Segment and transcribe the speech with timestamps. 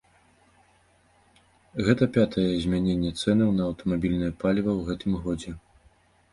[1.89, 5.51] Гэта пятае змяненне цэнаў на аўтамабільнае паліва ў гэтым годзе.